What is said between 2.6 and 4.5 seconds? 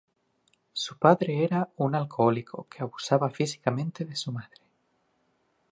que abusaba físicamente de su